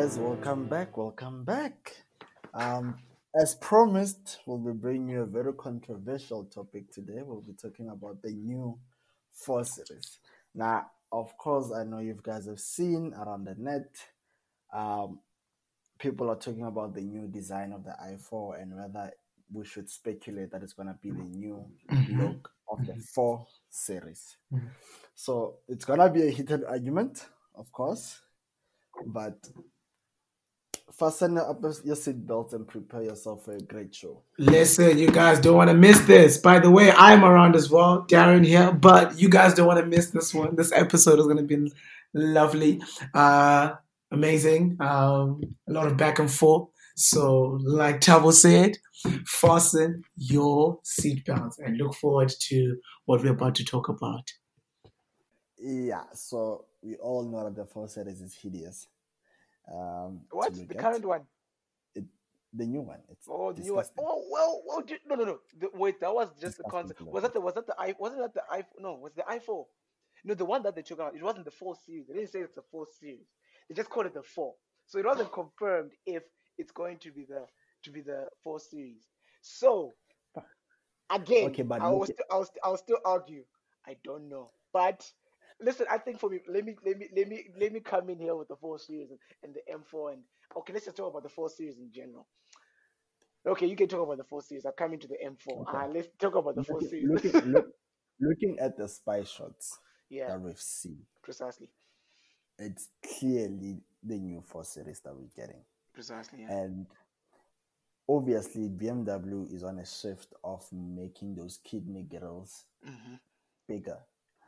[0.00, 0.96] guys, welcome back.
[0.96, 1.96] Welcome back.
[2.54, 3.00] Um,
[3.34, 7.20] as promised, we'll be bringing you a very controversial topic today.
[7.24, 8.78] We'll be talking about the new
[9.32, 10.20] 4 series.
[10.54, 13.90] Now, of course, I know you guys have seen around the net,
[14.72, 15.18] um,
[15.98, 19.10] people are talking about the new design of the i4 and whether
[19.52, 22.18] we should speculate that it's going to be the new Mhm.
[22.18, 24.36] look of the 4 series.
[24.52, 24.70] Mhm.
[25.16, 27.26] So it's going to be a heated argument,
[27.56, 28.22] of course,
[29.04, 29.50] but
[30.92, 34.22] fasten up your seatbelts and prepare yourself for a great show.
[34.38, 36.38] Listen, you guys don't want to miss this.
[36.38, 39.86] By the way, I'm around as well, Darren here, but you guys don't want to
[39.86, 40.56] miss this one.
[40.56, 41.72] This episode is going to be
[42.14, 42.80] lovely,
[43.14, 43.72] uh,
[44.10, 46.68] amazing, um, a lot of back and forth.
[46.96, 48.78] So, like Tabo said,
[49.24, 54.32] fasten your seatbelts and look forward to what we're about to talk about.
[55.60, 58.88] Yeah, so we all know that the 4 series is hideous.
[59.70, 60.56] Um, to What?
[60.56, 60.80] look The at.
[60.80, 61.26] current one?
[62.54, 63.00] the new one.
[63.10, 63.84] It's Oh, the new one.
[63.98, 65.38] Oh, well, well, no, no, no.
[65.58, 67.00] The, wait, that was just the concept.
[67.02, 67.94] Was that the, was that the i?
[67.98, 68.64] Wasn't that the i?
[68.78, 69.66] No, was the i4?
[70.24, 71.14] No, the one that they took out.
[71.14, 72.06] It wasn't the four series.
[72.06, 73.26] They didn't say it's a four series.
[73.68, 74.54] They just called it the four.
[74.86, 76.22] So it wasn't confirmed if
[76.56, 77.44] it's going to be the
[77.84, 79.06] to be the four series.
[79.42, 79.92] So
[81.10, 83.44] again, Okay, but I will look still, I'll, st- I'll still argue.
[83.86, 85.06] I don't know, but
[85.60, 88.18] listen, I think for me, let me let me let me let me come in
[88.18, 90.22] here with the four series and, and the M4 and
[90.56, 92.26] okay, let's just talk about the four series in general.
[93.46, 94.66] Okay, you can talk about the four series.
[94.66, 95.62] I come into the M4.
[95.62, 95.78] Okay.
[95.78, 97.08] Uh, let's talk about the four series.
[97.08, 97.66] looking, look,
[98.20, 99.78] looking at the spy shots
[100.10, 101.70] yeah, that we've seen, precisely,
[102.58, 105.62] it's clearly the new 4 series that we're getting.
[105.94, 106.40] precisely.
[106.42, 106.48] Yeah.
[106.48, 106.86] And
[108.08, 113.16] obviously, BMW is on a shift of making those kidney grills hmm
[113.68, 113.98] bigger.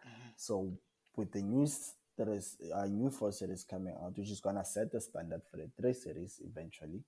[0.03, 0.73] hmm So,
[1.17, 4.65] with the news there is a new 4 series coming out, which is going to
[4.65, 7.03] set the standard for the 3 series eventually.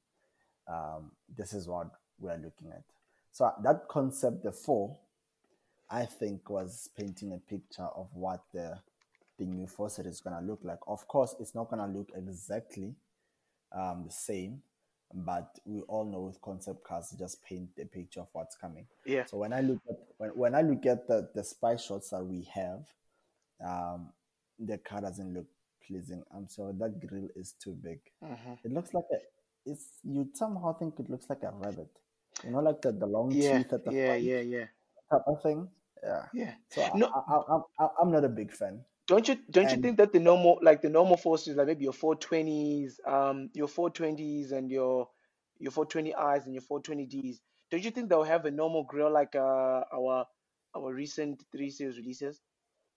[0.67, 2.83] Um, this is what we are looking at.
[3.31, 4.97] So, that concept, the 4,
[5.91, 8.79] I think was painting a picture of what the
[9.39, 10.79] the new 4 series is going to look like.
[10.87, 12.95] Of course, it's not going to look exactly
[13.73, 14.63] um, the same,
[15.13, 18.87] but we all know with concept cars, just paint the picture of what's coming.
[19.05, 19.25] Yeah.
[19.27, 22.25] So when I look at when, when I look at the, the spy shots that
[22.25, 22.85] we have,
[23.65, 24.13] um,
[24.59, 25.47] the car doesn't look
[25.87, 26.23] pleasing.
[26.35, 28.01] I'm sorry, that grill is too big.
[28.21, 29.19] hmm It looks like a
[29.65, 31.91] it's you somehow think it looks like a rabbit.
[32.45, 33.39] You know, like the, the long Yeah.
[33.39, 34.05] teeth at the Yeah.
[34.05, 34.41] front Yeah.
[34.41, 34.67] Yeah.
[35.11, 35.69] type of thing.
[36.03, 36.27] Yeah.
[36.33, 36.55] Yeah.
[36.69, 37.09] So No.
[37.15, 38.85] I, I, I, I'm not a big fan.
[39.07, 41.93] Don't you don't you think that the normal like the normal forces like maybe your
[41.93, 45.09] 420s, um, your 420s and your
[45.59, 47.41] your 420Is and your 420Ds,
[47.71, 50.27] don't you think they'll have a normal grill like uh our
[50.75, 52.41] our recent three series releases?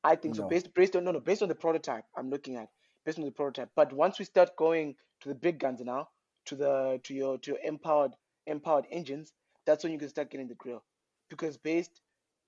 [0.06, 0.44] I think so.
[0.44, 2.70] Based based on no no based on the prototype I'm looking at,
[3.06, 3.72] based on the prototype.
[3.76, 6.10] But once we start going to the big guns now,
[6.46, 8.16] to the to your to your empowered
[8.48, 9.34] empowered engines,
[9.66, 10.84] that's when you can start getting the grill.
[11.30, 12.02] Because based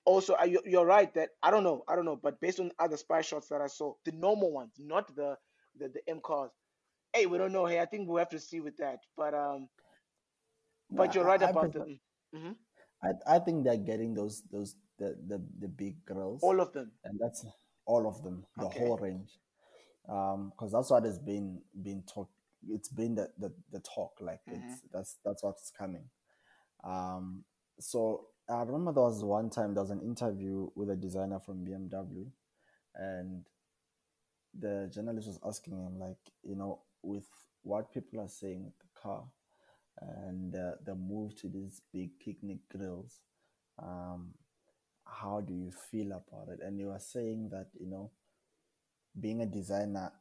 [0.06, 2.72] also I, you- you're right that I don't know I don't know, but based on
[2.80, 5.38] other spy shots that I saw, the normal ones, not the
[5.78, 6.52] the, the M cars.
[7.14, 7.66] Hey, we don't know.
[7.66, 9.00] Hey, I think we'll have to see with that.
[9.18, 9.70] But um,
[10.90, 12.00] no, but you're right I, about prefer, the
[12.34, 12.54] hmm
[13.04, 16.92] I, I think they're getting those those the, the, the big grills, all of them.
[17.04, 17.46] and that's
[17.86, 18.70] all of them, the Okay.
[18.70, 19.40] whole range.
[20.10, 22.30] Um, because that's what has been been talk.
[22.70, 24.14] It's been the, the, the talk.
[24.22, 26.06] Like hmm it's that's that's what's coming.
[26.84, 27.44] Um,
[27.80, 31.66] so I remember there was one time there was an interview with a designer from
[31.66, 32.28] BMW,
[32.96, 33.46] and
[34.60, 37.26] the journalist was asking him like, you know, with
[37.64, 39.24] what people are saying with the car
[40.02, 43.20] and uh, the move to these big picnic grills,
[43.82, 44.34] um,
[45.10, 46.60] how do you feel about it?
[46.66, 48.12] And you was saying that you know,
[49.20, 50.12] being a designer,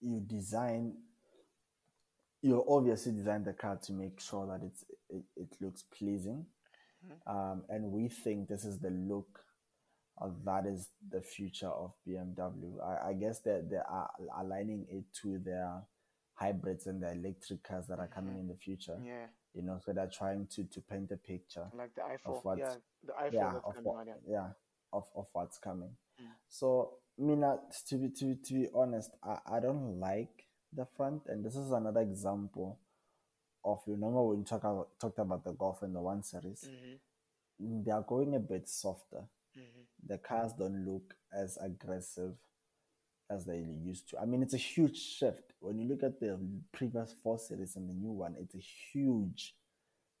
[0.00, 0.94] you design
[2.42, 6.46] you obviously design the car to make sure that it's it, it looks pleasing
[7.26, 9.40] um, and we think this is the look
[10.22, 12.74] uh, that is the future of BMW.
[12.84, 14.10] I, I guess that they are
[14.40, 15.82] aligning it to their
[16.34, 18.98] hybrids and the electric cars that are coming hmm in the future.
[19.04, 22.58] Yeah, You know, so they're trying to to paint a picture like the of i4.
[22.58, 24.06] Yeah, what's the i4 yeah of what.
[24.06, 24.14] Yeah.
[24.28, 24.48] yeah
[24.92, 25.90] of, of what's coming.
[26.20, 26.26] Mm.
[26.48, 27.58] So Mina,
[27.88, 31.70] to be to, to be honest, I, I don't like the front, and this is
[31.72, 32.78] another example
[33.64, 36.64] of you remember when we talk about, talked about the golf and the one series.
[36.64, 39.24] hmm They are going a bit softer.
[39.54, 42.34] hmm The cars don't look as aggressive
[43.30, 44.18] as they used to.
[44.18, 46.38] I mean, it's a huge shift when you look at the
[46.72, 48.36] previous four series and the new one.
[48.38, 49.54] It's a huge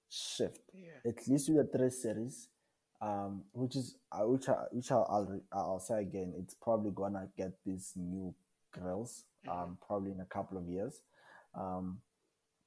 [0.08, 0.60] shift.
[0.74, 1.10] Yeah.
[1.10, 2.48] At least with the three series,
[3.00, 7.28] um, which is uh, which I, which I'll, I'll I'll say again, it's probably gonna
[7.36, 8.34] get these new
[8.72, 11.02] grills, um, probably in a couple of years.
[11.54, 11.98] Um,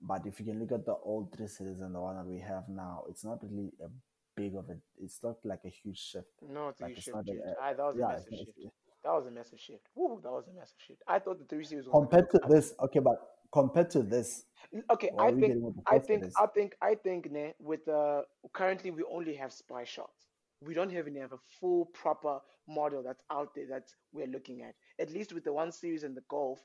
[0.01, 2.39] but if you can look at the old three series and the one that we
[2.39, 3.89] have now, it's not really a
[4.35, 4.77] big of a.
[5.01, 6.27] It's not like a huge shift.
[6.47, 7.41] No, it's a huge shift, not dude.
[7.43, 8.07] that was a yeah.
[8.07, 8.73] massive shift.
[9.09, 9.87] That was a massive shift.
[9.95, 11.01] Woo, that was a massive shift.
[11.07, 13.17] I thought the three series was compared to this, okay, but
[13.51, 14.45] compared to this,
[14.91, 16.25] Okay, I think with the I think?
[16.37, 17.27] I think I think
[17.59, 18.21] with uh
[18.53, 20.27] currently we only have spy shots.
[20.61, 24.75] We don't even have a full proper model that's out there that we're looking at.
[24.99, 26.59] At least with the one series and the Golf,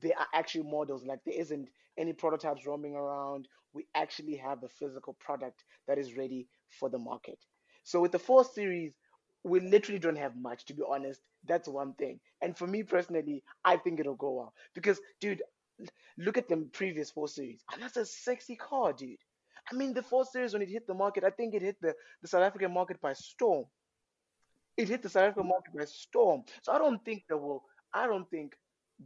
[0.00, 1.04] they are actually models.
[1.04, 1.68] Like there isn't
[1.98, 3.48] any prototypes roaming around.
[3.74, 7.38] We actually have a physical product that is ready for the market.
[7.84, 8.94] So with the four series,
[9.44, 11.20] we literally don't have much to be honest.
[11.46, 12.20] That's one thing.
[12.40, 15.42] And for me personally, I think it'll go well because, dude,
[16.18, 17.64] Look at the previous four series.
[17.72, 19.18] And that's a sexy car, dude.
[19.70, 21.94] I mean, the four series when it hit the market, I think it hit the,
[22.20, 23.64] the South African market by storm.
[24.76, 26.42] It hit the South African market by storm.
[26.62, 27.64] So I don't think they will.
[27.94, 28.54] I don't think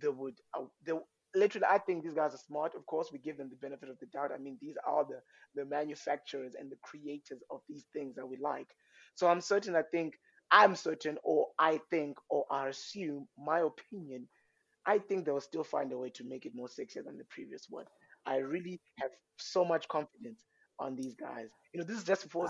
[0.00, 0.34] they would.
[0.54, 0.92] Uh, they
[1.34, 1.66] literally.
[1.68, 2.74] I think these guys are smart.
[2.74, 4.30] Of course, we give them the benefit of the doubt.
[4.34, 5.20] I mean, these are the
[5.54, 8.68] the manufacturers and the creators of these things that we like.
[9.14, 9.76] So I'm certain.
[9.76, 10.14] I think
[10.56, 14.28] I'm certain, or I think, or I assume, my opinion
[14.86, 17.66] I think they'll still find a way to make it more sexier than the previous
[17.70, 17.86] one.
[18.26, 20.44] I really have so much confidence
[20.78, 21.50] on these guys.
[21.72, 22.48] You know, this is just before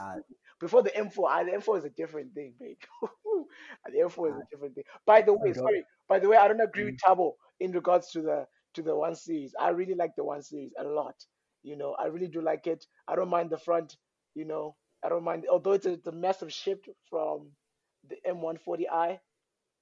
[0.60, 1.30] before the M4.
[1.30, 2.78] ah, The M4 is a different thing, babe.
[3.92, 4.84] the M4 is I, a different thing.
[5.06, 5.84] By the way, sorry.
[6.08, 8.96] By the way, I don't agree mm, with Tabo in regards to the to the
[8.96, 9.54] one series.
[9.58, 11.16] I really like the one series a lot.
[11.62, 12.86] You know, I really do like it.
[13.08, 13.96] I don't mind the front.
[14.34, 15.46] You know, I don't mind.
[15.50, 17.50] Although it's a, it's a massive shift from
[18.08, 19.18] the M140i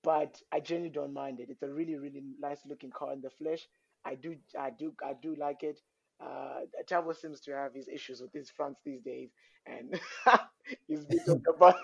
[0.04, 1.48] but I genuinely don't mind it.
[1.48, 3.66] It's a really, really nice looking car in the flesh.
[4.04, 5.80] I do, I do, I do like it.
[6.22, 9.30] Uh, Tabo seems to have his issues with his fronts these days,
[9.66, 9.98] and
[10.86, 11.76] he's been talking about.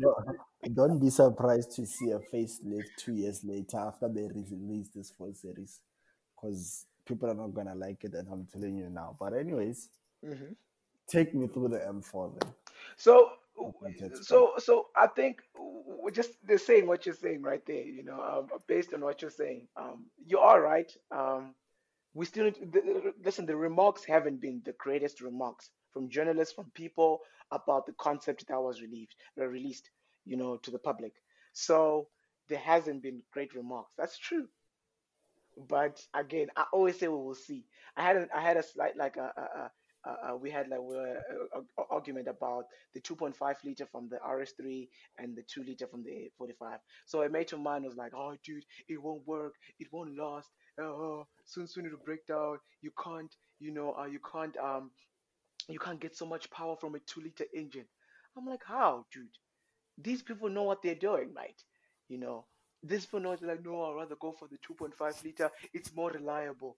[0.00, 0.38] Don't,
[0.74, 5.34] don't be surprised to see a facelift two years later after they release this full
[5.34, 5.80] series,
[6.34, 9.16] because people are not gonna like it, and I'm telling you now.
[9.18, 9.88] But anyways,
[10.24, 10.54] Mhm.
[11.08, 12.54] take me through the M4 then.
[12.96, 14.26] So, What can to expect?
[14.26, 17.84] so, so I think we're just the saying what you're saying right there.
[17.84, 20.90] You know, um, based on what you're saying, um, you are right.
[21.10, 21.54] Um,
[22.14, 23.46] we still the, listen.
[23.46, 27.20] The remarks haven't been the greatest remarks from journalists, from people
[27.50, 29.90] about the concept that was released, released,
[30.24, 31.12] you know, to the public.
[31.52, 32.08] So
[32.48, 33.92] there hasn't been great remarks.
[33.96, 34.46] That's true.
[35.68, 37.64] But again, I always say we will see.
[37.96, 39.70] I had a, I had a slight like a, a, a,
[40.28, 41.16] a we had like we were,
[41.54, 42.64] a, a argument about
[42.94, 44.88] the 2.5 liter from the RS3
[45.18, 46.78] and the 2 liter from the 45.
[47.06, 49.54] So a mate of mine was like, "Oh, dude, it won't work.
[49.78, 50.48] It won't last.
[50.80, 52.58] Oh, soon soon it'll break down.
[52.82, 54.90] You can't, you know, uh, you can't um
[55.68, 57.86] you can't get so much power from a 2 liter engine."
[58.36, 59.28] I'm like, "How, dude?
[59.98, 61.60] These people know what they're doing, right?
[62.08, 62.46] You know."
[62.82, 65.50] These people know it's like, no, I'd rather go for the 2.5 liter.
[65.72, 66.76] It's more reliable.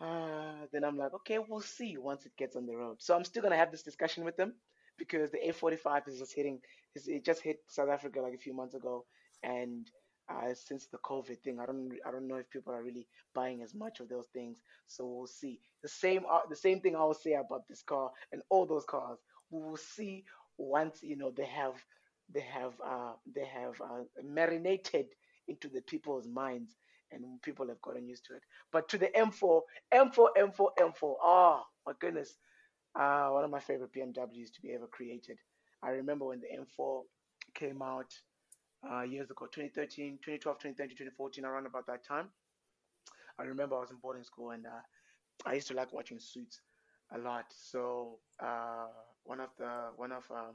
[0.00, 2.96] Uh, then I'm like, okay, we'll see once it gets on the road.
[3.00, 4.54] So I'm still gonna have this discussion with them
[4.96, 6.60] because the A45 is just hitting.
[6.94, 9.06] It just hit South Africa like a few months ago,
[9.42, 9.90] and
[10.28, 13.62] uh, since the COVID thing, I don't I don't know if people are really buying
[13.62, 14.58] as much of those things.
[14.86, 15.60] So we'll see.
[15.82, 18.84] The same uh, the same thing I will say about this car and all those
[18.84, 19.18] cars.
[19.50, 20.24] We will see
[20.58, 21.74] once you know they have
[22.32, 25.06] they have uh, they have uh, marinated
[25.48, 26.76] into the people's minds
[27.12, 28.42] and people have gotten used to it.
[28.72, 29.62] But to the M4,
[29.92, 31.14] M4, M4, M4.
[31.22, 32.36] Oh my goodness,
[32.98, 35.38] uh, one of my favorite BMWs to be ever created.
[35.82, 37.02] I remember when the M4
[37.54, 38.12] came out
[38.88, 42.28] uh, years ago, 2013, 2012, 2013, 2014, around about that time.
[43.38, 44.82] I remember I was in boarding school and uh,
[45.46, 46.60] I used to like watching Suits
[47.14, 47.44] a lot.
[47.50, 48.86] So uh,
[49.24, 50.54] one of the one of um,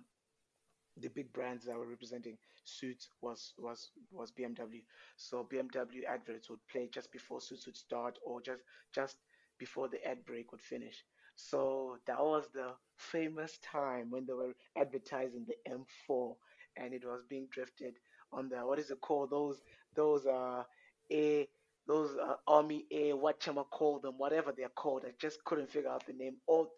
[0.97, 4.83] the big brands that were representing Suits was was was BMW.
[5.17, 9.17] So BMW adverts would play just before Suits would start or just just
[9.57, 11.03] before the ad break would finish.
[11.35, 16.37] So that was the famous time when they were advertising the M4
[16.77, 17.95] and it was being drifted
[18.31, 19.61] on the what is it called those
[19.95, 20.63] those uh
[21.11, 21.47] a
[21.87, 23.39] those uh, army a what
[23.71, 26.69] call them whatever they're called I just couldn't figure out the name all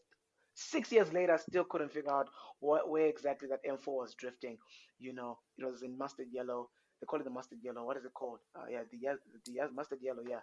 [0.55, 2.29] six years later I still couldn't figure out
[2.61, 4.57] what where exactly that M4 was drifting
[4.99, 6.69] you know it was in mustard yellow
[7.01, 8.99] they call it the mustard yellow what is it called uh, yeah the
[9.45, 10.41] the mustard yellow yeah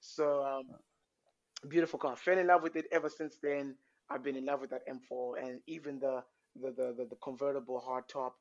[0.00, 0.64] so um
[1.68, 2.16] beautiful car.
[2.16, 3.76] Fell in love with it ever since then.
[4.10, 6.22] I've been in love with that M4 and even the
[6.56, 8.32] the the, the, the convertible hardtop.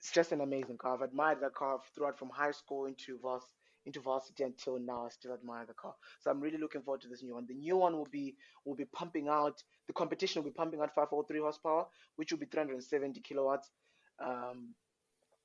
[0.00, 0.94] It's just an amazing car.
[0.94, 3.44] I've admired that car throughout from high school into vars
[3.86, 5.06] into varsity until now.
[5.06, 5.94] I still admire the car.
[6.20, 7.46] So I'm really looking forward to this new one.
[7.46, 9.62] The new one will be will be pumping out.
[9.86, 13.70] The competition will be pumping out 503 horsepower, which will be 370 kilowatts.
[14.18, 14.74] Um,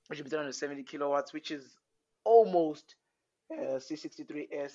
[0.08, 1.78] which will be 370 kilowatts, which is
[2.26, 2.96] almost
[3.54, 4.74] uh, C63S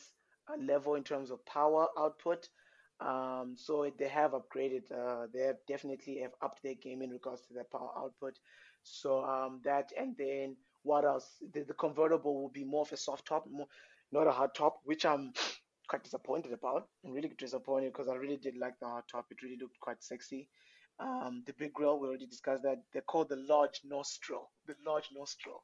[0.49, 2.49] uh, level in terms of power output.
[3.00, 4.90] Um, so they have upgraded.
[4.90, 8.38] Uh, they have definitely have upped their game in regards to their power output.
[8.82, 10.56] So um, that and then
[10.87, 11.26] what else?
[11.52, 13.66] The, the convertible will be more of a soft top, more,
[14.12, 15.33] not a hard top, which I'm
[15.88, 16.88] quite disappointed about.
[17.05, 19.26] I'm really disappointed because I really did like the hard top.
[19.31, 20.49] It really looked quite sexy.
[20.99, 22.78] Um, the big grill, we already discussed that.
[22.93, 24.50] They're called the large nostril.
[24.66, 25.62] The large nostril.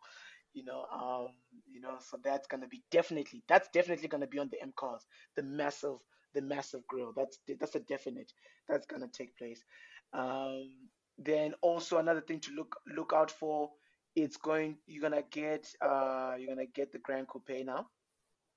[0.53, 1.29] You know, um,
[1.73, 5.07] you know, so that's gonna be definitely that's definitely gonna be on the M cars.
[5.37, 5.97] The massive,
[6.35, 7.13] the massive grill.
[7.17, 8.31] That's that's a definite.
[8.69, 9.65] That's gonna take place.
[10.13, 10.71] Um,
[11.17, 13.71] then also another thing to look look out for.
[14.15, 14.77] It's going.
[14.87, 15.73] You're gonna get.
[15.81, 17.87] Uh, you're gonna get the Grand Coupe now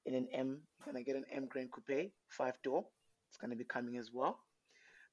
[0.06, 0.62] in an M.
[0.80, 2.86] You're gonna get an M Grand Coupe, five door.
[3.30, 4.40] It's gonna be coming as well.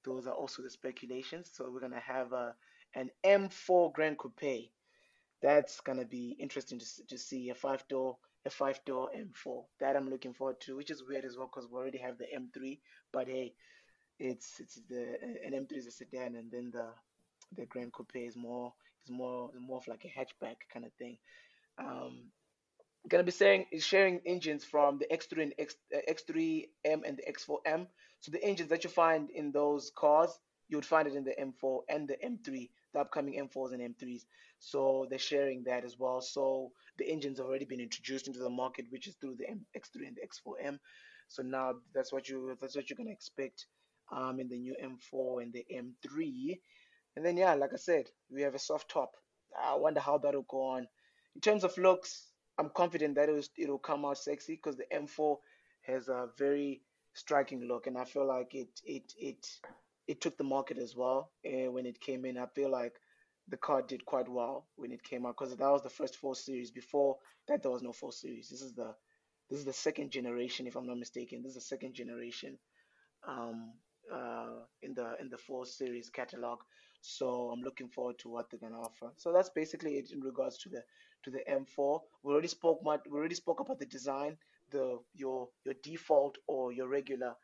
[0.05, 1.51] Those are also the speculations.
[1.53, 2.55] So we're gonna have a
[2.95, 4.71] an M4 Grand Coupe.
[5.41, 9.65] That's gonna be interesting to, to see a five door a five door M4.
[9.79, 12.27] That I'm looking forward to, which is weird as well because we already have the
[12.37, 12.81] M3.
[13.13, 13.55] But hey,
[14.19, 16.89] it's it's the an M3 is a sedan, and then the
[17.57, 18.73] the Grand Coupe is more
[19.05, 21.19] is more more of like a hatchback kind of thing.
[21.79, 22.31] Um,
[23.09, 27.33] gonna be saying is sharing engines from the X3 and X, uh, X3M and the
[27.33, 27.87] X4M.
[28.21, 31.35] So the engines that you find in those cars, you would find it in the
[31.41, 34.25] M4 and the M3, the upcoming M4s and M3s.
[34.61, 36.21] So they're sharing that as well.
[36.21, 39.67] So the engines have already been introduced into the market, which is through the M,
[39.77, 40.79] X3 and the X4M.
[41.29, 43.67] So now that's what you that's what you're gonna expect
[44.13, 46.59] um, in the new M4 and the M3.
[47.16, 49.12] And then yeah, like I said, we have a soft top.
[49.61, 50.88] I wonder how that'll go on.
[51.35, 52.26] In terms of looks,
[52.59, 55.37] I'm confident that it'll, it'll come out sexy because the M4
[55.83, 56.83] has a very
[57.14, 59.47] striking look, and I feel like it it it
[60.09, 62.38] it took the market as well uh, when it came in.
[62.38, 62.95] I feel like
[63.49, 66.35] the car did quite well when it came out because that was the first four
[66.35, 66.71] series.
[66.71, 67.16] Before
[67.49, 68.49] that, there was no four series.
[68.49, 68.95] This is the
[69.50, 71.42] this is the second generation, if I'm not mistaken.
[71.42, 72.59] This is the second generation
[73.28, 73.73] um,
[74.12, 74.47] uh,
[74.93, 76.59] in the in the four series catalog.
[77.01, 79.11] So I'm looking forward to what they're gonna offer.
[79.17, 80.83] So that's basically it in regards to the
[81.25, 82.01] to the M4.
[82.23, 83.01] We already spoke much.
[83.11, 84.37] We already spoke about the design,
[84.71, 87.35] the your your default or your regular,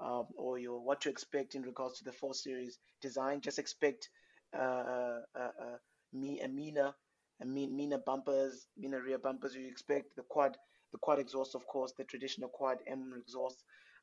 [0.00, 3.40] um, or your what to expect in regards to the 4 Series design.
[3.40, 4.08] Just expect
[4.56, 5.76] uh, uh, uh,
[6.12, 6.94] me a Mina,
[7.40, 9.54] a Mina bumpers, Mina rear bumpers.
[9.54, 10.56] You expect the quad,
[10.92, 13.62] the quad exhaust, of course, the traditional quad M exhaust.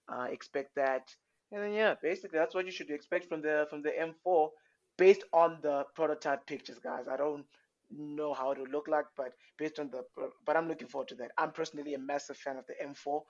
[0.10, 1.16] Uh, expect that,
[1.52, 4.50] and then yeah, basically that's what you should expect from the from the M4
[4.98, 7.08] based on the prototype pictures, guys.
[7.08, 7.46] I don't
[7.90, 10.04] know how it will look like, but based on the,
[10.46, 11.32] but I'm looking forward to that.
[11.38, 13.22] I'm personally a massive fan of the M4,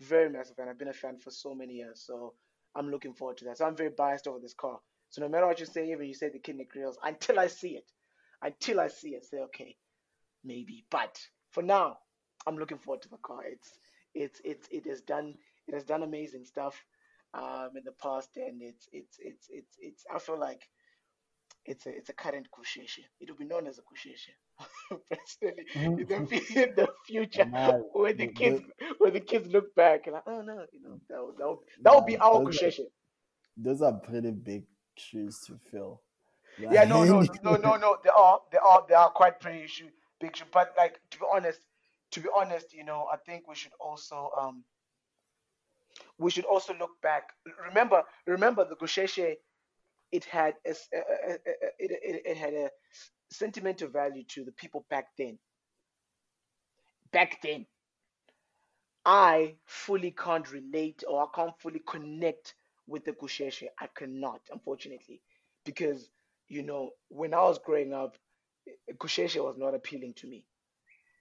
[0.00, 0.68] very massive fan.
[0.68, 2.34] I've been a fan for so many years, so
[2.74, 3.58] I'm looking forward to that.
[3.58, 4.78] So I'm very biased over this car.
[5.10, 7.70] So no matter what you say, even you say the kidney grills, until I see
[7.70, 7.90] it,
[8.42, 9.76] until I see it, say okay,
[10.44, 10.84] maybe.
[10.90, 11.18] But
[11.50, 11.98] for now,
[12.46, 13.40] I'm looking forward to the car.
[13.46, 13.78] It's
[14.14, 15.34] it's it's it has done
[15.66, 16.84] it has done amazing stuff
[17.34, 20.04] um, in the past, and it's it's it's it's it's.
[20.14, 20.62] I feel like
[21.66, 23.04] it's a it's a current Gusheshe.
[23.20, 24.34] It will be known as a Gusheshe.
[25.10, 26.14] Personally, in the,
[26.62, 27.44] in the future,
[27.92, 28.62] when the kids
[28.98, 32.06] when the kids look back and like, oh no, you know that that will, that
[32.06, 32.80] be our Gusheshe.
[33.56, 34.64] Those are pretty big
[34.96, 36.02] shoes to fill.
[36.58, 36.72] Right?
[36.72, 37.96] Yeah, no, no, no, no, no.
[38.04, 39.88] They are they are they are quite pretty shoe,
[40.20, 40.44] big shoe.
[40.52, 41.60] But like to be honest,
[42.12, 44.62] to be honest, you know, I think we should also um
[46.18, 47.30] we should also look back.
[47.68, 49.36] Remember, remember the Gusheshe
[50.14, 51.32] it had a, a, a,
[51.80, 52.70] it, it, it had a
[53.32, 55.38] sentimental value to the people back then.
[57.12, 57.66] Back then,
[59.04, 62.54] I fully can't relate or I can't fully connect
[62.86, 63.66] with the Gusheshe.
[63.80, 65.20] I cannot, unfortunately,
[65.64, 66.08] because
[66.46, 68.16] you know when I was growing up,
[68.96, 70.46] Gusheshe was not appealing to me.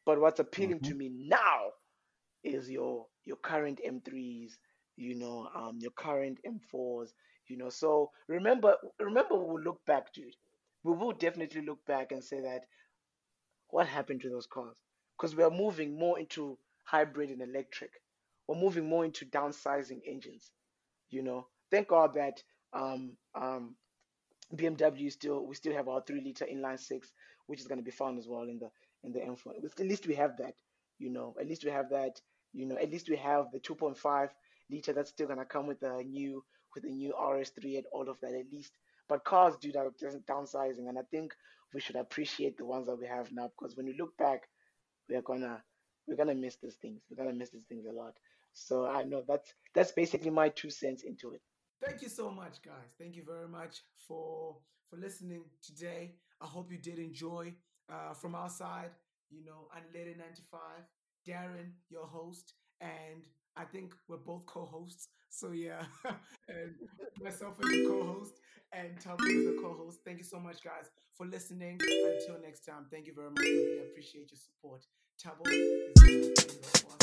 [0.05, 0.91] But what's appealing mm-hmm.
[0.91, 1.71] to me now
[2.43, 4.57] is your your current M3s,
[4.95, 7.13] you know, um, your current M4s,
[7.47, 7.69] you know.
[7.69, 10.35] So remember, remember, we'll look back, dude.
[10.83, 12.65] We will definitely look back and say that
[13.69, 14.77] what happened to those cars?
[15.17, 17.91] Because we are moving more into hybrid and electric.
[18.47, 20.51] We're moving more into downsizing engines.
[21.09, 22.41] You know, thank God that
[22.73, 23.75] um, um,
[24.55, 27.11] BMW still we still have our three liter inline six,
[27.47, 28.69] which is going to be found as well in the
[29.03, 29.55] in the M4.
[29.79, 30.55] At least we have that.
[30.99, 32.21] You know, at least we have that.
[32.53, 34.29] You know, at least we have the 2.5
[34.69, 36.43] liter that's still going to come with the new
[36.73, 38.71] with the new RS3 and all of that at least.
[39.07, 41.33] But cars do that just downsizing, and I think
[41.73, 44.43] we should appreciate the ones that we have now because when you look back,
[45.09, 45.61] we're gonna
[46.07, 47.01] we're gonna miss these things.
[47.09, 48.13] We're gonna miss these things a lot.
[48.53, 51.41] So I know that's that's basically my two cents into it.
[51.83, 52.93] Thank you so much, guys.
[52.97, 54.57] Thank you very much for
[54.89, 56.15] for listening today.
[56.41, 57.53] I hope you did enjoy.
[57.91, 58.91] Uh, from our side,
[59.29, 60.59] you know, Unleaded 95,
[61.27, 63.25] Darren, your host, and
[63.55, 65.07] I think we're both co-hosts.
[65.29, 65.83] So yeah,
[66.47, 66.75] and
[67.21, 68.39] myself as the co-host
[68.71, 69.99] and Tabo as the co-host.
[70.05, 71.79] Thank you so much, guys, for listening.
[71.81, 73.43] Until next time, thank you very much.
[73.43, 74.85] We really appreciate your support.
[75.23, 76.93] Tabo is going to as well.